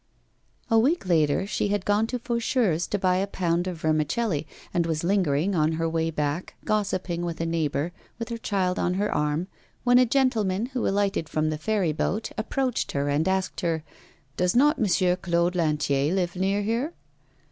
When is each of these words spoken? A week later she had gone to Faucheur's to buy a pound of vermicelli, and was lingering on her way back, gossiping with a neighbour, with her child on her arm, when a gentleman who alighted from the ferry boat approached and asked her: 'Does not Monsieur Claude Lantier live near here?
A 0.71 0.79
week 0.79 1.05
later 1.07 1.45
she 1.45 1.67
had 1.67 1.85
gone 1.85 2.07
to 2.07 2.17
Faucheur's 2.17 2.87
to 2.87 2.97
buy 2.97 3.17
a 3.17 3.27
pound 3.27 3.67
of 3.67 3.77
vermicelli, 3.81 4.47
and 4.73 4.87
was 4.87 5.03
lingering 5.03 5.53
on 5.53 5.73
her 5.73 5.87
way 5.87 6.09
back, 6.09 6.55
gossiping 6.65 7.23
with 7.23 7.39
a 7.39 7.45
neighbour, 7.45 7.91
with 8.17 8.29
her 8.29 8.39
child 8.39 8.79
on 8.79 8.95
her 8.95 9.13
arm, 9.13 9.45
when 9.83 9.99
a 9.99 10.05
gentleman 10.07 10.65
who 10.65 10.87
alighted 10.87 11.29
from 11.29 11.51
the 11.51 11.57
ferry 11.59 11.93
boat 11.93 12.31
approached 12.35 12.95
and 12.95 13.27
asked 13.27 13.61
her: 13.61 13.83
'Does 14.37 14.55
not 14.55 14.79
Monsieur 14.79 15.15
Claude 15.15 15.55
Lantier 15.55 16.11
live 16.15 16.35
near 16.35 16.63
here? 16.63 16.93